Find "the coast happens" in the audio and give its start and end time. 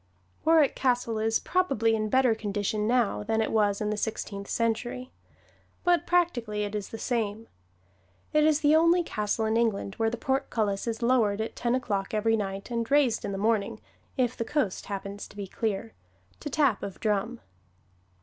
14.35-15.27